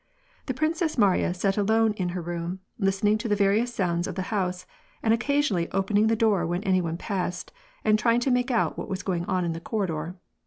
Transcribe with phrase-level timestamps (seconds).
[0.47, 4.23] The Princess Marya sat alone in her room listening to the various sounds in the
[4.33, 4.65] house,
[5.03, 7.51] and occasionally opening the door when any one passed,
[7.85, 10.15] and trying to make out what was going on in the corridor.